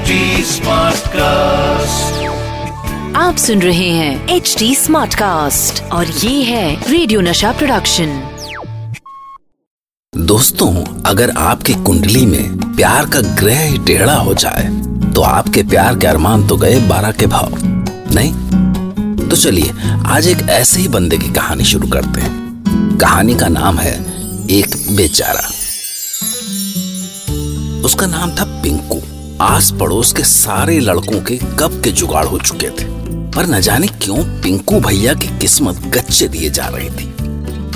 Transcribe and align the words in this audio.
HD 0.00 0.06
cast 0.06 1.06
आप 3.16 3.36
सुन 3.36 3.62
रहे 3.62 3.90
हैं 3.90 4.28
एच 4.28 4.56
डी 4.58 4.74
स्मार्ट 4.74 5.14
कास्ट 5.14 5.92
और 5.92 6.06
ये 6.06 6.42
है 6.42 6.90
रेडियो 6.90 7.20
नशा 7.20 7.52
प्रोडक्शन 7.52 8.22
दोस्तों 10.16 11.02
अगर 11.06 11.30
आपकी 11.30 11.74
कुंडली 11.74 12.26
में 12.26 12.76
प्यार 12.76 13.06
का 13.06 13.20
ग्रह 13.20 13.62
ही 13.62 13.78
टेढ़ा 13.78 14.14
हो 14.14 14.34
जाए 14.34 14.82
तो 15.14 15.20
आपके 15.20 15.62
प्यार 15.62 15.98
के 15.98 16.06
अरमान 16.06 16.48
तो 16.48 16.56
गए 16.56 16.80
बारह 16.80 17.12
के 17.12 17.26
भाव 17.26 17.52
नहीं? 18.12 18.34
तो 19.28 19.36
चलिए 19.36 19.72
आज 20.06 20.28
एक 20.28 20.38
ऐसे 20.38 20.80
ही 20.80 20.88
बंदे 20.88 21.18
की 21.18 21.28
कहानी 21.28 21.64
शुरू 21.64 21.88
करते 21.88 22.20
हैं। 22.20 22.50
कहानी 23.00 23.34
का 23.34 23.48
नाम 23.48 23.78
है 23.78 24.04
एक 24.50 24.96
बेचारा। 24.96 25.50
उसका 27.84 28.06
नाम 28.06 28.30
था 28.30 28.44
पिंकू। 28.44 29.02
आस 29.40 29.70
पड़ोस 29.70 30.12
के 30.12 30.22
सारे 30.22 30.78
लड़कों 30.80 31.20
के 31.20 31.36
कब 31.58 31.80
के 31.84 31.90
जुगाड़ 31.90 32.24
हो 32.26 32.38
चुके 32.38 32.68
थे। 32.70 32.84
पर 33.30 33.46
न 33.46 33.60
जाने 33.60 33.86
क्यों 34.02 34.16
पिंकू 34.42 34.80
भैया 34.80 35.14
की 35.14 35.28
किस्मत 35.38 35.76
गच्चे 35.86 36.28
दिए 36.28 36.50
जा 36.50 36.66
रही 36.66 36.88
थी। 36.90 37.06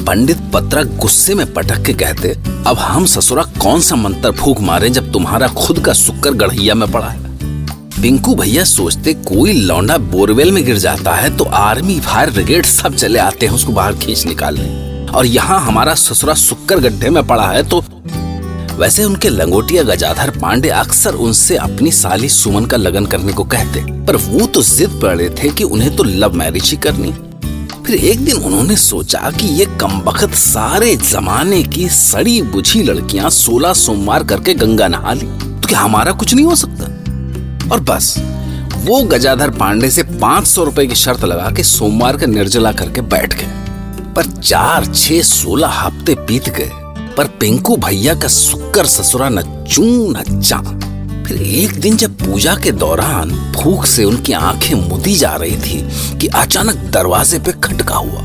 पंडित 0.05 0.41
पत्रा 0.55 0.83
गुस्से 0.83 1.35
में 1.35 1.53
पटक 1.55 1.83
के 1.83 1.93
कहते, 1.93 2.37
अब 2.67 2.79
हम 2.79 3.07
ससुरा 3.07 3.43
कौन 3.61 3.81
सा 3.81 3.97
मंत्र 3.97 4.33
फूक 4.33 4.61
मारे 4.61 4.91
जब 4.91 5.13
तुम्हारा 5.13 5.49
खुद 5.49 5.81
का 5.81 5.93
सुक्कर 5.93 6.35
गढ़िया 6.35 6.75
में 6.75 6.91
पड़ा 6.93 7.07
है? 7.07 7.23
पिंकू 8.03 8.35
भैया 8.35 8.65
सोचते, 8.65 9.15
कोई 9.15 9.53
लौंडा 9.53 9.99
बोरवेल 9.99 10.53
में 10.53 10.65
गिर 10.65 10.79
जाता 10.79 11.15
है 11.15 11.37
तो 11.37 11.45
आर्मी, 11.45 12.01
फायर 12.01 12.31
ब्रिगेड 12.31 12.67
सब 12.67 12.95
चले 12.95 13.19
आते 13.19 13.47
हैं, 13.47 13.55
उसको 13.55 13.73
बाहर 13.73 13.95
खींच 13.95 14.27
निकालने। 14.27 15.09
और 15.09 15.27
यहाँ 15.27 15.61
हमारा 15.61 15.95
ससुरा 15.95 16.35
सुक्कर 16.35 16.81
गड्ढे 16.81 17.11
में 17.11 17.27
पड़ा 17.27 17.47
है 17.47 17.63
तो 17.63 17.85
वैसे 18.79 19.05
उनके 19.05 19.29
लंगोटिया 19.29 19.83
गजाधर 19.83 20.31
पांडे 20.39 20.69
अक्सर 20.69 21.15
उनसे 21.17 21.57
अपनी 21.57 21.91
साली 21.93 22.29
सुमन 22.29 22.65
का 22.67 22.77
लगन 22.77 23.07
करने 23.07 23.33
को 23.33 23.45
कहते, 23.45 23.81
पर 24.07 24.17
वो 24.17 24.47
तो 24.47 24.63
जिद 24.63 24.99
पड़े 25.03 25.29
थे 25.33 25.51
कि 25.51 25.65
उन्हें 25.65 25.95
तो 25.97 26.05
लव 26.05 26.35
मैरिज 26.35 26.71
ही 26.71 26.77
करनी। 26.77 27.13
फिर 27.87 27.97
एक 27.97 28.25
दिन 28.25 28.37
उन्होंने 28.37 28.77
सोचा 28.77 29.31
कि 29.31 29.47
ये 29.55 29.67
कमबख्त 29.81 30.35
सारे 30.35 30.95
जमाने 30.97 31.63
की 31.65 31.89
सड़ी 31.91 32.41
बुझी 32.43 32.83
लड़कियाँ 32.83 33.31
सोलह 33.31 33.73
सोमवार 33.75 34.25
करके 34.25 34.55
गंगा 34.55 34.89
नहा 34.89 35.13
ली 35.13 35.27
तो 35.27 35.69
क्या 35.69 35.81
हमारा 35.81 36.13
कुछ 36.13 36.35
नहीं 36.35 36.47
हो 36.47 36.55
सकता? 36.57 36.85
और 37.73 37.81
बस, 37.81 38.15
वो 38.77 39.03
गजाधर 39.05 39.51
पांडे 39.51 39.91
से 39.91 40.03
पाँच 40.03 40.47
सौ 40.47 40.65
रुपए 40.65 40.87
की 40.87 40.95
शर्त 40.97 41.25
लगा 41.25 41.51
के 41.51 41.63
सोमवार 41.65 42.17
का 42.17 42.27
निर्जला 42.27 42.73
करके 42.73 43.01
बैठ 43.03 43.35
गए, 43.35 43.47
पर 44.15 44.31
चार 44.33 44.87
छह 44.87 45.23
सोलह 45.25 45.81
हफ़्ते 45.81 46.15
बीत 46.23 46.49
गए। 46.49 46.71
पर 47.17 47.29
पिंकू 47.41 47.77
भैया 47.77 48.15
का 48.15 48.29
सुक्कर 48.29 48.87
ससुरा 48.87 49.29
न 49.29 49.43
चू 49.71 49.85
न 50.11 50.41
चा 50.41 50.59
फिर 51.27 51.43
एक 51.43 51.71
दिन 51.81 51.97
जब 51.97 52.15
पूजा 52.19 52.55
के 52.55 52.71
दौरान 52.73 53.31
भूख 53.53 53.87
से 53.87 54.05
उनकी 54.05 54.33
आँखें 54.33 54.75
मुदी 54.75 55.15
जा 55.15 55.35
रही 55.37 55.57
थी 55.57 55.81
कि 56.19 56.27
अचानक 56.27 56.77
दरवाजे 56.95 57.39
पे 57.39 57.53
खटका 57.65 57.95
हुआ। 57.95 58.23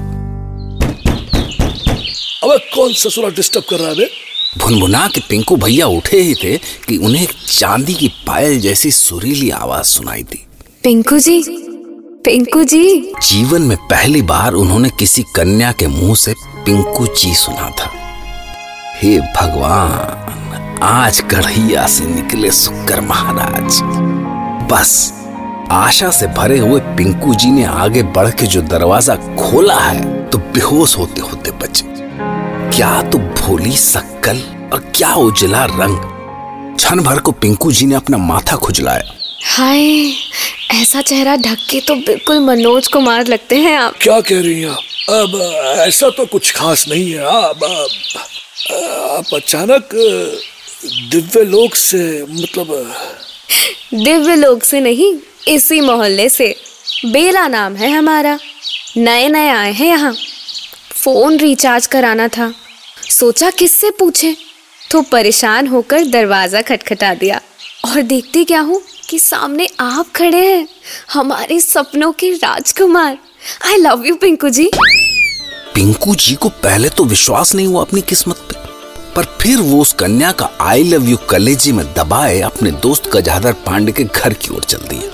अबे 2.44 2.58
कौन 2.76 2.94
ससुरा 2.94 3.30
डिस्टर्ब 3.30 3.64
कर 3.70 3.80
रहा 3.80 3.90
है 3.90 4.10
भुनभुना 4.58 5.08
के 5.08 5.22
पिंकू 5.30 5.56
भैया 5.56 5.88
उठे 5.88 6.22
ही 6.22 6.34
थे 6.34 6.58
कि 6.58 6.98
उन्हें 6.98 7.24
एक 7.24 7.34
चांदी 7.48 7.94
की 7.94 8.08
पायल 8.28 8.60
जैसी 8.60 8.92
सुरीली 8.92 9.50
आवाज़ 9.50 9.86
सुनाई 9.86 10.24
दी। 10.24 10.46
पिंकू 10.84 11.20
जी 11.20 11.42
पिंकू 12.26 12.64
जी। 12.64 13.14
जीवन 13.24 13.62
में 13.62 13.78
पहली 13.78 14.22
बार 14.22 14.54
उन्होंने 14.54 14.90
किसी 14.90 15.24
कन्या 15.36 15.72
के 15.72 15.88
मुँह 15.88 16.16
से 16.16 16.34
पिंकू 16.66 17.08
जी 17.08 17.34
सुना 17.36 17.70
था। 17.70 17.92
हे 19.04 19.20
भगवान 19.20 20.80
आज 20.84 21.22
गढ़िया 21.22 21.88
से 21.88 22.06
निकले 22.06 22.52
सुक्कर 22.52 23.02
महाराज। 23.02 23.80
बस 24.72 25.14
आशा 25.72 26.10
से 26.10 26.28
भरे 26.28 26.60
हुए 26.60 26.80
पिंकू 26.80 27.36
जी 27.36 27.52
ने 27.52 27.64
आगे 27.64 28.04
बढ़ 28.04 28.30
के 28.30 28.46
जो 28.46 28.62
दरवाज़ा 28.62 29.16
खोला 29.16 29.80
है 29.80 30.30
तो 30.30 30.38
बेहोश 30.38 30.98
होते 30.98 31.22
होते 31.22 31.52
बचे। 31.52 31.86
क्या 32.78 33.02
तो 33.02 33.18
भोली 33.18 33.78
सक्कल 33.78 34.38
और 34.74 34.92
क्या 34.96 35.14
उजला 35.14 35.66
रंग? 35.66 35.98
क्षण 36.76 37.04
भर 37.04 37.20
को 37.20 37.32
पिंकू 37.32 37.72
जी 37.72 37.86
ने 37.86 37.96
अपना 37.96 38.18
माथा 38.18 38.56
खुजलाया। 38.56 39.14
हाय 39.56 40.12
ऐसा 40.82 41.02
चेहरा 41.02 41.36
ढक 41.36 41.68
के 41.72 41.80
तो 41.80 41.96
बिल्कुल 41.96 42.40
मनोज 42.40 42.88
कुमार 42.88 43.28
लगते 43.28 43.56
हैं 43.56 43.78
आप। 43.78 43.94
क्या 44.02 44.22
कह 44.22 44.42
रही 44.42 44.62
हैं 44.62 44.70
आप? 44.70 44.80
अब 45.10 45.54
ऐसा 45.78 46.10
तो 46.10 46.26
कुछ 46.26 46.56
खास 46.56 46.86
नहीं 46.90 47.12
है। 47.12 47.20
अब 47.20 47.64
अब- 47.64 48.39
आप 49.10 49.34
अचानक 49.34 49.90
दिव्य 51.12 51.44
लोक 51.44 51.76
से 51.76 52.02
मतलब 52.24 52.68
दिव्य 53.94 54.36
लोक 54.36 54.64
से 54.64 54.80
नहीं 54.82 55.14
इसी 55.48 55.80
मोहल्ले 55.82 56.28
से। 56.30 56.56
बेला 57.06 57.48
नाम 57.48 57.76
है 57.76 57.90
हमारा। 57.92 58.38
नए 58.98 59.28
नए 59.30 59.50
आए 59.50 59.72
हैं 59.74 59.88
यहाँ। 59.88 60.14
फ़ोन 60.94 61.38
रिचार्ज 61.38 61.88
कराना 61.88 62.28
था। 62.28 62.54
सोचा 63.10 63.50
किससे 63.50 63.92
पूछे? 63.92 64.36
तो 64.92 65.02
परेशान 65.02 65.68
होकर 65.68 66.06
दरवाज़ा 66.06 66.62
खटखटा 66.62 67.14
दिया। 67.14 67.42
और 67.86 68.02
देखते 68.02 68.44
क्या 68.44 68.62
हूँ 68.62 68.82
कि 69.10 69.20
सामने 69.20 69.68
आप 69.80 70.12
खड़े 70.16 70.46
हैं। 70.48 70.68
हमारे 71.14 71.60
सपनों 71.60 72.12
के 72.12 72.32
राजकुमार। 72.34 73.18
I 73.66 73.78
love 73.78 74.06
you 74.06 74.16
Pinku 74.16 74.50
ji. 74.50 74.70
Pinku 75.76 76.16
ji 76.16 76.36
को 76.36 76.50
पहले 76.50 76.90
तो 76.90 77.06
विश्वास 77.06 77.56
नहीं 77.56 77.68
हुआ 77.68 77.82
अपनी 77.82 78.02
किस्मत 78.02 78.48
पे। 78.50 78.69
पर 79.20 79.26
फिर 79.40 79.60
वो 79.60 79.82
उस 79.82 79.92
कन्या 79.94 80.32
का 80.32 80.50
आई 80.62 80.84
लव 80.84 81.08
यू 81.10 81.16
कलेजी 81.30 81.72
में 81.72 81.86
दबाए 81.94 82.40
अपने 82.42 82.72
दोस्त 82.74 83.08
गजाधर 83.14 83.54
पांडे 83.66 83.92
के 83.92 84.04
घर 84.04 84.34
की 84.34 84.54
ओर 84.56 84.64
चल 84.64 84.84
दिए। 84.90 85.10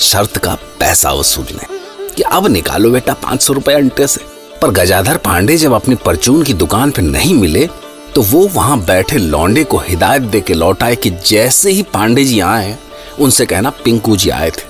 शर्त 0.00 0.36
का 0.38 0.54
पैसा 0.80 1.12
वसूलने 1.12 1.66
कि 2.14 2.22
अब 2.22 2.46
निकालो 2.46 2.90
बेटा 2.90 3.12
पाँच 3.12 3.42
सौ 3.42 3.52
रुपए 3.52 3.74
अंटे 3.74 4.06
से। 4.06 4.20
पर 4.62 4.70
गजाधर 4.70 5.16
पांडे 5.16 5.56
जब 5.56 5.72
अपनी 5.72 5.94
परचून 5.94 6.42
की 6.42 6.54
दुकान 6.54 6.90
पे 6.90 7.02
नहीं 7.02 7.34
मिले 7.34 7.66
तो 8.14 8.22
वो 8.22 8.46
वहाँ 8.48 8.78
बैठे 8.84 9.18
लौंडे 9.18 9.64
को 9.64 9.78
हिदायत 9.78 10.22
दे 10.24 10.40
के 10.40 10.54
लौटाए 10.54 10.96
कि 10.96 11.10
जैसे 11.26 11.70
ही 11.70 11.82
पांडे 11.94 12.24
जी 12.24 12.40
आए, 12.40 12.76
उनसे 13.18 13.46
कहना, 13.46 13.70
पिंकू 13.84 14.16
जी 14.16 14.30
आए 14.30 14.50
थे। 14.50 14.66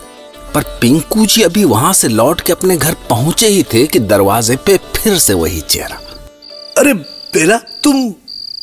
पर 0.55 0.63
पिंकू 0.81 1.27
जी 1.27 1.43
अभी 1.43 1.65
वहाँ 1.65 1.93
से 1.93 2.09
लौट 2.09 2.41
के 2.41 2.53
अपने 2.53 2.77
घर 2.77 2.95
पहुँचे 3.11 3.49
ही 3.49 3.63
थे 3.73 3.87
कि 3.87 3.99
दरवाजे 4.05 4.57
पे 4.57 4.77
फिर 4.97 5.19
से 5.19 5.35
वही 5.35 5.61
चेहरा। 5.61 6.01
अरे 6.79 6.95
बेला, 6.95 7.57
तुम 7.83 8.15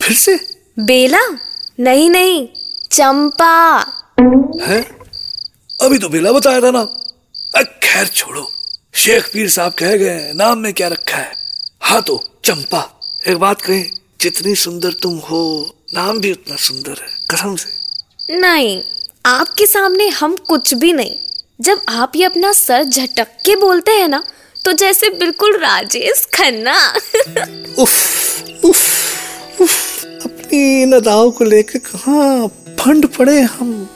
फिर 0.03 0.17
से? 0.17 0.35
बेला? 0.79 1.37
नहीं 1.79 2.09
नहीं 2.09 2.47
चंपा। 2.91 3.79
है? 4.61 4.81
अभी 5.81 5.97
तो 5.97 6.09
बेला 6.09 6.31
बताया 6.31 6.61
था 6.61 6.71
ना। 6.71 6.99
खैर 7.83 8.07
छोड़ो। 8.07 8.51
शेख 8.93 9.33
पीर 9.33 9.49
साहब 9.49 9.73
कह 9.73 9.97
गए 9.97 10.31
नाम 10.35 10.57
में 10.57 10.73
क्या 10.73 10.87
रखा 10.87 11.17
है? 11.17 11.33
हाँ 11.81 12.01
तो 12.01 12.39
चंपा। 12.45 12.99
एक 13.27 13.37
बात 13.37 13.61
कहें 13.61 13.91
जितनी 14.21 14.55
सुंदर 14.55 14.93
तुम 14.93 15.17
हो 15.17 15.75
नाम 15.93 16.19
भी 16.19 16.31
उतना 16.31 16.55
सुंदर 16.55 16.91
है। 16.91 17.07
कसम 17.31 17.55
से। 17.55 18.37
नहीं 18.37 18.83
आपके 19.25 19.65
सामने 19.65 20.07
हम 20.07 20.35
कुछ 20.35 20.73
भी 20.73 20.93
नहीं। 20.93 21.15
जब 21.61 21.81
आप 21.89 22.11
ये 22.15 22.23
अपना 22.23 22.51
सर 22.51 22.83
झटक 22.83 23.27
के 23.45 23.55
बोलते 23.55 23.91
हैं 23.91 24.07
ना 24.07 24.23
तो 24.65 24.71
जैसे 24.71 25.09
बिल्कुल 25.09 25.57
राजेश 25.57 26.27
खन्ना। 26.33 26.93
उफ 27.79 28.43
उफ 28.65 28.81
उफ 29.61 29.61
अपनी 29.61 29.92
इन 30.53 30.93
अदाओं 30.93 31.31
को 31.31 31.43
लेकर 31.43 31.79
कहाँ 31.79 32.47
फंड 32.79 33.07
पड़े 33.07 33.39
हम? 33.41 33.87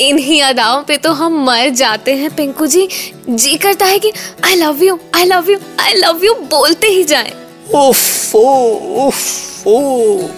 इन्हीं 0.00 0.40
अदाओं 0.42 0.82
पे 0.82 0.96
तो 0.96 1.12
हम 1.12 1.44
मर 1.44 1.68
जाते 1.70 2.14
हैं 2.14 2.34
पिंकू 2.36 2.66
जी। 2.66 2.88
जी 3.30 3.56
करता 3.56 3.86
है 3.86 3.98
कि 3.98 4.12
I 4.44 4.54
love 4.54 4.82
you 4.84 4.98
I 5.14 5.24
love 5.24 5.50
you 5.50 5.58
I 5.80 5.94
love 5.94 6.24
you 6.24 6.34
बोलते 6.50 6.86
ही 6.86 7.04
जाए। 7.04 7.32
उफ 7.74 8.34
ओ 8.34 9.06
उफ 9.06 9.66
ओ 9.66 10.28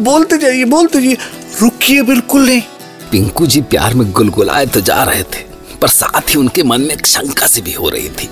बोलते 0.00 0.38
जाइए 0.38 0.64
बोलते 0.64 1.00
जाइए। 1.02 1.16
रुकिए 1.62 2.02
बिल्कुल 2.02 2.46
नहीं। 2.46 2.62
पिंकू 3.10 3.46
जी 3.46 3.60
प्यार 3.60 3.94
में 3.94 4.10
गुलगुलाए 4.12 4.66
तो 4.66 4.80
जा 4.80 5.02
रहे 5.02 5.22
थे 5.22 5.44
पर 5.80 5.88
साथ 5.88 6.30
ही 6.30 6.36
उनके 6.36 6.62
मन 6.62 6.80
में 6.80 6.94
एक 6.94 7.06
शंका 7.06 7.46
सी 7.46 7.60
भी 7.60 7.72
हो 7.72 7.88
रही 7.88 8.08
थी। 8.08 8.28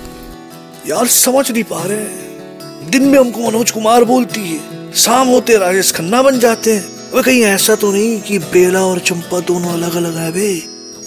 यार 0.87 1.07
समझ 1.07 1.49
नहीं 1.51 1.63
पा 1.63 1.83
रहे 1.85 2.89
दिन 2.89 3.03
में 3.03 3.17
हमको 3.19 3.49
मनोज 3.49 3.71
कुमार 3.71 4.03
बोलती 4.03 4.41
है। 4.41 4.80
शाम 4.93 5.27
होते 5.27 5.57
राजेश 5.57 5.91
खन्ना 5.91 6.21
बन 6.21 6.39
जाते 6.39 6.73
हैं। 6.73 7.11
वे 7.11 7.21
कहीं 7.23 7.41
ऐसा 7.43 7.75
तो 7.75 7.91
नहीं 7.91 8.19
कि 8.21 8.37
बेला 8.51 8.79
और 8.85 8.99
चंपा 8.99 9.39
दोनों 9.41 9.71
अलग 9.73 9.95
अलग 9.95 10.15
है 10.17 10.31
बे। 10.31 10.47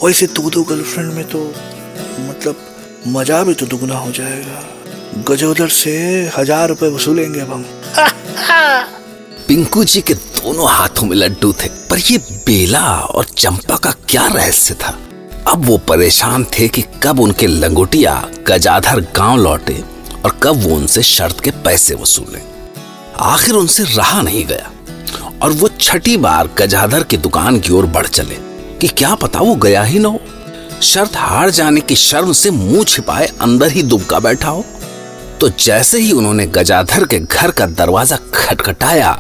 वैसे 0.03 0.27
दो 0.29 0.51
दो 0.51 0.63
गर्लफ्रेंड 0.63 1.13
में 1.13 1.25
तो 1.29 1.41
मतलब 2.21 2.61
मज़ा 3.09 3.43
भी 3.45 3.55
तो 3.55 3.67
दुगना 3.67 3.97
हो 3.97 4.11
जाएगा। 4.11 4.63
गजोदर 5.29 5.69
से 5.71 5.93
हज़ार 6.37 6.69
रुपए 6.69 6.89
वसूलेंगे 6.89 7.41
अब 7.41 7.53
हम। 7.53 7.65
पिंकू 9.49 9.85
जी 9.85 10.01
के 10.01 10.15
दोनों 10.15 10.69
हाथों 10.69 11.07
में 11.07 11.17
लड्डू 11.17 11.53
थे, 11.53 11.69
पर 11.91 11.99
ये 12.01 12.19
बेला 12.47 12.85
और 13.01 13.25
चंपा 13.27 13.77
का 13.77 13.91
क्या 14.09 14.27
रहस्य 14.27 14.75
था? 14.75 14.99
अब 15.49 15.65
वो 15.67 15.77
परेशान 15.89 16.45
थे 16.59 16.69
कि 16.69 16.85
कब 17.03 17.21
उनके 17.21 17.47
लंगोटिया 17.47 18.15
गजाधर 18.49 19.01
गाँव 19.17 19.37
लौटे 19.39 19.83
और 20.25 20.39
कब 20.43 20.63
वो 20.63 20.75
उनसे 20.77 21.03
शर्त 21.05 21.41
के 21.41 21.51
पैसे 21.65 21.95
वसूले। 21.95 22.43
आखिर 23.21 23.55
उनसे 23.55 23.85
रहा 23.87 24.23
नहीं 24.23 24.45
गया। 24.45 24.71
और 25.43 25.53
वो 25.53 25.69
छठी 25.81 26.17
बार 26.17 26.49
गजाधर 26.59 27.03
की 27.03 27.17
दुकान 27.17 27.59
की 27.61 27.73
ओर 27.73 27.87
बढ़ 27.87 28.07
चले 28.07 28.35
कि 28.81 28.89
क्या 28.89 29.15
पता 29.15 29.41
वो 29.41 29.55
गया 29.57 29.83
ही 29.83 29.99
ना 29.99 30.09
हो। 30.09 30.21
शर्त 30.83 31.17
हार 31.17 31.51
जाने 31.51 31.81
की 31.81 31.97
शर्म 31.97 32.33
से 32.33 32.51
मुँह 32.51 32.85
छिपाए 32.85 33.27
अंदर 33.41 33.71
ही 33.71 33.83
दुबका 33.83 34.19
बैठा 34.19 34.49
हो। 34.49 34.65
तो 35.41 35.49
जैसे 35.59 35.99
ही 35.99 36.13
उन्होंने 36.13 36.47
गजाधर 36.47 37.05
के 37.05 37.19
घर 37.19 37.51
का 37.51 37.67
दरवाज़ा 37.69 38.17
खटखटाया 38.35 39.11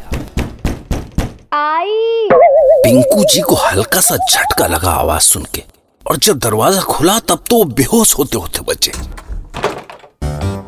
आई। 1.52 2.28
पिंकू 2.32 3.24
जी 3.24 3.40
को 3.40 3.54
हल्का 3.56 4.00
सा 4.00 4.16
झटका 4.16 4.66
लगा 4.66 4.90
आवाज़ 4.90 5.22
सुन 5.22 5.46
के। 5.54 5.62
और 6.06 6.16
जब 6.16 6.38
दरवाज़ा 6.38 6.80
खुला 6.82 7.18
तब 7.18 7.44
तो 7.50 7.56
वो 7.56 7.64
बेहोश 7.64 8.14
होते 8.18 8.38
होते 8.38 8.60
बचे। 8.68 8.92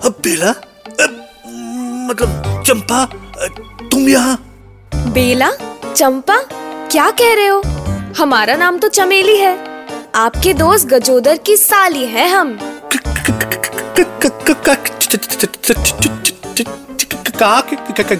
अब 0.05 0.14
बेला 0.22 0.55
मतलब 2.06 2.62
चंपा 2.67 3.05
तुम 3.91 4.08
यहाँ 4.08 4.38
बेला 5.12 5.50
चंपा 5.87 6.37
क्या 6.91 7.11
कह 7.20 7.35
रहे 7.35 7.47
हो 7.47 7.62
हमारा 8.19 8.56
नाम 8.56 8.79
तो 8.79 8.88
चमेली 8.91 9.37
है 9.37 9.56
आपके 10.14 10.53
दोस्त 10.55 10.87
गजोदर 10.88 11.37
की 11.47 11.56
साली 11.56 12.05
है 12.06 12.29
हम 12.29 12.58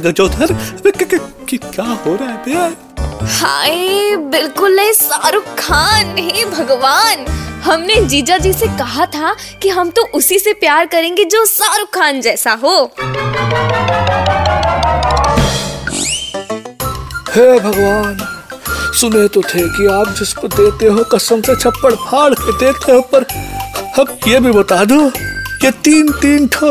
गजोधर 0.03 0.55
क्या 1.49 1.85
हो 1.85 2.15
रहा 2.15 2.29
है 2.29 2.45
भैया 2.45 2.67
हाय 3.33 4.17
बिल्कुल 4.31 4.77
नहीं 4.77 4.93
शाहरुख 4.93 5.55
खान 5.59 6.17
हे 6.19 6.45
भगवान 6.47 7.25
हमने 7.65 7.95
जीजा 8.05 8.37
जी 8.39 8.53
से 8.53 8.67
कहा 8.79 9.07
था 9.15 9.35
कि 9.63 9.69
हम 9.69 9.91
तो 9.91 10.03
उसी 10.15 10.39
से 10.39 10.53
प्यार 10.55 10.87
करेंगे 10.87 11.25
जो 11.27 11.45
शाहरुख 11.47 11.95
खान 11.95 12.21
जैसा 12.21 12.53
हो 12.63 12.75
हे 17.37 17.59
भगवान। 17.61 18.17
सुने 19.01 19.27
तो 19.29 19.41
थे 19.43 19.63
कि 19.77 19.87
आप 19.93 20.15
जिसको 20.19 20.49
देते 20.49 20.87
हो 20.87 21.05
कसम 21.05 21.41
से 21.43 21.57
छप्पड़ 21.57 21.93
फाड़ 21.95 22.35
के 22.35 22.53
देते 22.59 22.93
हो 22.93 23.01
पर 23.15 23.25
अब 24.01 24.19
ये 24.29 24.41
भी 24.41 24.53
बता 24.53 24.85
दो 24.85 25.01
ये 25.65 25.71
तीन 25.85 26.09
तीन 26.23 26.47
ठो 26.53 26.69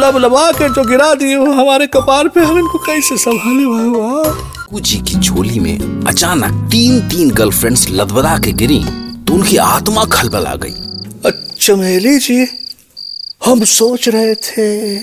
लब 0.00 0.16
लबा 0.24 0.50
के 0.52 0.68
जो 0.74 0.84
गिरा 0.84 1.14
दिए 1.14 1.34
हो 1.34 1.46
हमारे 1.52 1.86
कपार 1.86 2.28
पे 2.28 2.40
हम 2.40 2.58
इनको 2.58 2.78
कैसे 2.78 3.16
संभाले 3.16 3.66
भगवान? 3.66 4.80
जी 4.82 4.96
की 4.98 5.14
झोली 5.14 5.58
में 5.60 6.06
अचानक 6.06 6.70
तीन 6.70 7.00
तीन 7.08 7.30
गर्लफ्रेंड्स 7.30 7.88
लदबदा 7.90 8.38
के 8.38 8.52
गिरी 8.52 8.78
तो 9.24 9.34
उनकी 9.34 9.56
आत्मा 9.56 10.04
खलबला 10.12 10.54
गई। 10.54 10.74
चमेली 11.60 12.18
जी 12.18 12.46
हम 13.46 13.64
सोच 13.64 14.08
रहे 14.08 14.34
थे 14.34 14.96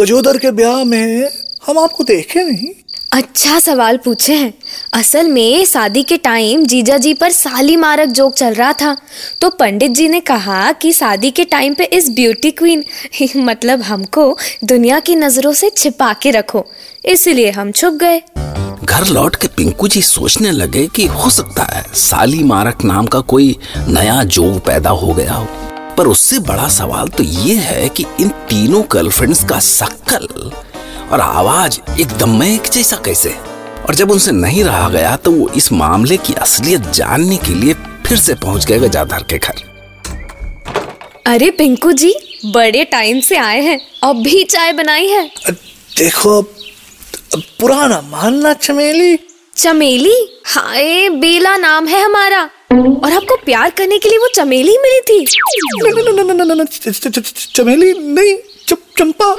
गजोदर 0.00 0.38
के 0.38 0.50
ब्याह 0.50 0.84
में 0.84 1.28
हम 1.66 1.78
आपको 1.78 2.04
देखे 2.04 2.44
नहीं? 2.44 2.72
अच्छा 3.14 3.58
सवाल 3.58 3.96
पूछे 3.96 4.34
हैं। 4.34 4.54
असल 4.94 5.28
में 5.28 5.64
शादी 5.64 6.02
के 6.02 6.16
टाइम 6.16 6.64
जीजा 6.66 6.96
जी 6.98 7.14
पर 7.14 7.30
साली 7.30 7.76
मारक 7.76 8.08
जोक 8.08 8.34
चल 8.34 8.54
रहा 8.54 8.72
था। 8.72 8.96
तो 9.40 9.50
पंडित 9.50 9.90
जी 9.90 10.08
ने 10.08 10.20
कहा 10.20 10.72
कि 10.72 10.92
शादी 10.92 11.30
के 11.30 11.44
टाइम 11.44 11.74
पे 11.74 11.84
इस 11.84 12.10
ब्यूटी 12.10 12.50
क्वीन 12.50 12.84
मतलब 13.36 13.82
हमको 13.82 14.38
दुनिया 14.64 15.00
की 15.00 15.16
नज़रों 15.16 15.52
से 15.52 15.70
छिपा 15.70 16.12
के 16.12 16.30
रखो। 16.30 16.66
इसलिए 17.04 17.50
हम 17.50 17.72
छुप 17.72 17.94
गए। 17.94 18.22
घर 18.84 19.06
लौट 19.06 19.36
के 19.36 19.48
पिंकू 19.48 19.88
जी 19.88 20.02
सोचने 20.02 20.50
लगे 20.50 20.86
कि 20.86 21.06
हो 21.06 21.30
सकता 21.30 21.62
है 21.62 21.84
साली 21.94 22.42
मारक 22.44 22.84
नाम 22.84 23.06
का 23.06 23.20
कोई 23.20 23.56
नया 23.76 24.22
जोग 24.24 24.60
पैदा 24.60 24.90
हो 24.90 25.14
गया 25.14 25.32
हो। 25.32 25.48
पर 25.98 26.06
उससे 26.06 26.38
बड़ा 26.38 26.68
सवाल 26.68 27.08
तो 27.08 27.22
ये 27.22 27.54
है 27.54 27.88
कि 27.88 28.04
इन 28.20 28.28
तीनों 28.28 28.82
गर्लफ्रेंड्स 28.92 29.44
का 29.44 29.60
शक्ल 29.60 30.50
और 31.12 31.20
आवाज़ 31.20 31.78
एकदम 32.00 32.38
में 32.38 32.54
एक 32.54 32.68
जैसा 32.72 32.96
कैसे? 33.04 33.34
और 33.88 33.94
जब 33.94 34.10
उनसे 34.10 34.32
नहीं 34.32 34.64
रहा 34.64 34.88
गया 34.88 35.16
तो 35.16 35.30
वो 35.30 35.48
इस 35.56 35.72
मामले 35.72 36.16
की 36.16 36.34
असलियत 36.34 36.80
जानने 36.90 37.36
के 37.36 37.54
लिए 37.54 37.74
फिर 38.06 38.18
से 38.18 38.34
पहुँच 38.34 38.66
गए 38.66 38.78
गजाधर 38.78 39.22
के 39.22 39.38
घर। 39.38 39.62
अरे 41.26 41.50
पिंकू 41.50 41.92
जी 41.92 42.14
बड़े 42.46 42.84
टाइम 42.84 43.20
से 43.20 43.36
आए 43.36 43.60
हैं 43.60 43.78
अब 44.02 44.22
भी 44.22 44.44
चाय 44.44 44.72
बनाई 44.72 45.06
है? 45.06 45.28
देखो 45.98 46.42
पुराना 47.34 48.00
मानना 48.00 48.52
चमेली। 48.52 49.18
चमेली? 49.56 50.42
हाय 50.46 51.08
बेला 51.10 51.56
नाम 51.56 51.86
है 51.86 52.02
हमारा। 52.02 52.42
और 52.72 53.12
आपको 53.12 53.36
प्यार 53.36 53.70
करने 53.70 53.98
के 53.98 54.08
लिए 54.08 54.18
वो 54.18 54.28
चमेली 54.34 54.76
मिली 54.78 55.00
थी। 55.00 55.24
चमेली 57.54 57.92
नहीं 57.98 58.36
चंपा। 58.98 59.34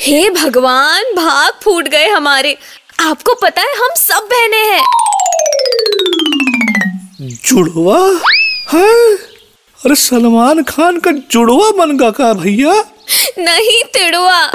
हे 0.00 0.30
भगवान 0.30 1.14
भाग 1.14 1.52
फूट 1.62 1.88
गए 1.88 2.06
हमारे। 2.08 2.56
आपको 3.00 3.34
पता 3.34 3.62
है 3.62 3.74
हम 3.76 3.94
सब 3.96 4.28
बहने 4.32 4.56
हैं। 4.56 4.86
जुड़वा? 7.20 7.98
है? 8.72 9.14
अरे 9.84 9.94
सलमान 9.94 10.62
खान 10.62 10.98
का 11.00 11.10
जुड़वा 11.10 11.70
बन 11.70 11.96
गा 11.96 12.10
का 12.10 12.32
भैया? 12.32 12.72
नहीं 13.38 13.82
तिड़वा 13.84 14.46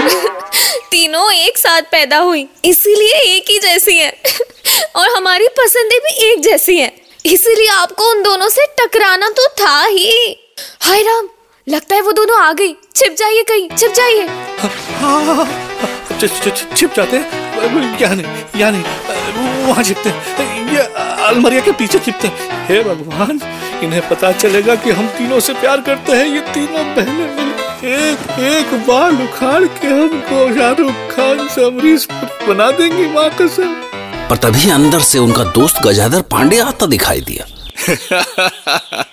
तीनों 0.92 1.32
एक 1.34 1.58
साथ 1.58 1.82
पैदा 1.82 2.18
हुई 2.18 2.48
इसीलिए 2.66 3.22
एक 3.36 3.50
ही 3.50 3.58
जैसी 3.60 3.98
है। 3.98 4.22
और 4.96 5.10
हमारी 5.10 5.48
पसंदें 5.48 6.00
भी 6.00 6.14
एक 6.30 6.42
जैसी 6.42 6.78
हैं। 6.78 6.92
इसीलिए 7.26 7.68
आपको 7.68 8.10
उन 8.12 8.24
दोनों 8.24 8.50
से 8.50 8.66
टकराना 8.80 9.30
तो 9.30 9.48
था 9.62 9.84
ही। 9.86 10.38
हाय 10.82 11.02
राम 11.04 11.30
लगता 11.70 11.96
है 11.96 12.02
वो 12.02 12.12
दोनों 12.12 12.40
आ 12.40 12.52
गई। 12.54 12.74
छिप 12.96 13.16
जाइए 13.18 13.44
कहीं 13.44 13.70
छिप 13.78 13.92
जाइए। 13.92 14.47
छिप 16.78 16.94
जाते 16.96 17.18
हैं। 17.18 17.98
या 18.02 18.14
नहीं 18.14 18.60
या 18.62 18.72
नहीं। 18.72 18.84
वहाँ 19.66 19.84
छिपते 19.84 20.10
ये 20.74 20.82
अलमरिया 21.26 21.62
के 21.62 21.72
पीछे 21.72 22.00
छिपते 22.00 22.28
हे। 22.68 22.84
भगवान 22.84 23.40
इन्हें 23.84 24.10
पता 24.10 24.32
चलेगा 24.32 24.76
कि 24.76 24.92
हम 24.92 25.08
तीनों 25.08 25.40
से 25.40 25.54
प्यार 25.54 25.82
करते 25.82 26.12
हैं। 26.12 26.26
ये 26.26 26.40
तीनों 26.40 26.96
बहनें 26.96 27.36
मिल 27.36 27.54
एक 27.86 28.40
एक 28.40 28.88
बाल 28.88 29.16
उखाड़ 29.16 29.64
के 29.64 29.88
हमको 29.88 30.56
शाहरुख 30.56 30.92
खान 30.92 31.48
से 31.48 31.66
अमरीश 31.66 32.08
बना 32.48 32.72
देंगी 32.72 33.08
माँ 33.08 33.30
कसम 33.30 33.74
पर 34.30 34.38
तभी 34.38 34.70
अंदर 34.70 35.00
से 35.00 35.18
उनका 35.18 35.44
दोस्त 35.44 35.76
गजाधर 35.84 36.22
पांडे 36.22 36.60
आता 36.60 36.86
दिखाई 36.86 37.22
दिया। 37.22 37.46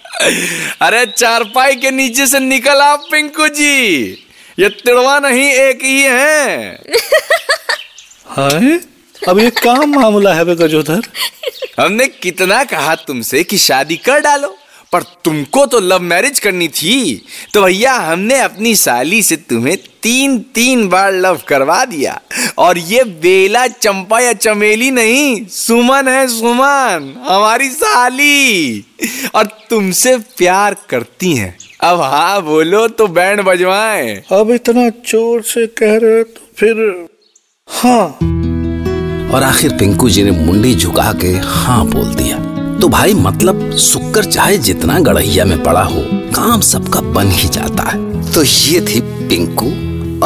अरे 0.81 1.06
चारपाई 1.06 1.75
के 1.76 1.90
नीचे 1.90 2.26
से 2.26 2.38
निकल 2.38 2.81
आप 2.81 3.02
पिंकू 3.11 3.49
जी। 3.49 4.24
ये 4.59 4.69
तिड़वा 4.69 5.19
नहीं 5.19 5.51
एक 5.51 5.83
ही 5.85 6.01
है। 6.03 6.73
हाय 8.27 8.81
अब 9.29 9.39
ये 9.39 9.51
काम 9.53 9.95
मामला 9.95 10.35
है 10.35 10.45
बे 10.45 10.55
गजोधर? 10.55 11.03
हमने 11.81 12.06
कितना 12.06 12.62
कहा 12.65 12.95
तुमसे 12.95 13.43
कि 13.45 13.59
शादी 13.59 13.97
कर 13.97 14.21
डालो 14.21 14.57
पर 14.93 15.02
तुमको 15.25 15.64
तो 15.67 15.81
लव 15.81 16.00
मैरिज 16.02 16.38
करनी 16.38 16.69
थी। 16.69 17.26
तो 17.55 17.62
भैया 17.62 17.93
हमने 17.95 18.38
अपनी 18.40 18.75
साली 18.76 19.23
से 19.23 19.37
तुम्हें 19.37 19.76
तीन 20.02 20.38
तीन 20.55 20.88
बार 20.88 21.12
लव 21.12 21.40
करवा 21.49 21.85
दिया 21.85 22.21
और 22.59 22.78
ये 22.78 23.05
बेला 23.05 23.67
चंपा 23.67 24.21
या 24.21 24.33
चमेली 24.33 24.90
नहीं 24.90 25.45
सुमन 25.47 26.09
है 26.09 26.26
सुमन 26.28 27.12
हमारी 27.26 27.71
साली। 27.71 28.85
और 29.35 29.45
तुमसे 29.71 30.17
प्यार 30.37 30.76
करती 30.88 31.35
हैं। 31.37 31.57
अब 31.81 32.00
हाँ 32.02 32.43
बोलो 32.43 32.87
तो 32.88 33.07
बैंड 33.09 33.40
बजवाएँ। 33.45 34.14
अब 34.33 34.50
इतना 34.50 34.88
ज़ोर 35.09 35.43
से 35.43 35.66
कह 35.78 35.97
रहे 35.97 36.16
हो 36.19 36.23
तो 36.25 36.47
फिर 36.57 37.09
हाँ। 37.69 38.07
और 39.35 39.43
आखिर 39.43 39.73
पिंकू 39.78 40.09
जी 40.09 40.23
ने 40.25 40.31
मुंडी 40.31 40.75
झुका 40.75 41.12
के 41.21 41.33
हाँ 41.45 41.85
बोल 41.87 42.14
दिया। 42.14 42.38
तो 42.81 42.88
भाई 42.88 43.14
मतलब 43.14 43.71
सुक्कर 43.78 44.25
चाहे 44.25 44.59
जितना 44.59 44.99
गड़हिया 45.00 45.45
में 45.45 45.62
पड़ा 45.62 45.83
हो 45.83 46.02
काम 46.37 46.61
सबका 46.61 47.00
बन 47.12 47.31
ही 47.31 47.49
जाता 47.49 47.90
है। 47.90 48.33
तो 48.33 48.43
ये 48.43 48.81
थी 48.81 49.00
पिंकू 49.28 49.66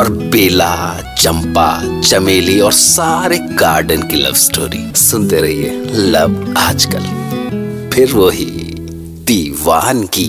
और 0.01 0.11
बेला 0.33 0.75
चंपा 1.21 2.01
चमेली 2.01 2.59
और 2.61 2.73
सारे 2.73 3.39
गार्डन 3.61 4.03
की 4.03 4.17
लव 4.17 4.35
स्टोरी। 4.37 4.85
सुनते 4.97 5.41
रहिए 5.41 5.71
लव 6.11 6.55
आजकल। 6.59 7.91
फिर 7.95 8.13
वही 8.13 8.45
दीवान 9.27 10.03
की 10.09 10.29